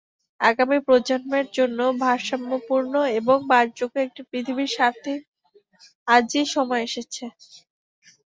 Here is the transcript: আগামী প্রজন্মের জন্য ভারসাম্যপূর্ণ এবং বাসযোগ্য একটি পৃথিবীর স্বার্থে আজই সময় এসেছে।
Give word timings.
আগামী 0.39 0.77
প্রজন্মের 0.87 1.47
জন্য 1.53 1.79
ভারসাম্যপূর্ণ 2.01 2.93
এবং 3.19 3.37
বাসযোগ্য 3.47 3.95
একটি 4.01 4.21
পৃথিবীর 4.29 4.69
স্বার্থে 4.69 5.13
আজই 6.07 6.45
সময় 6.55 6.83
এসেছে। 6.83 7.23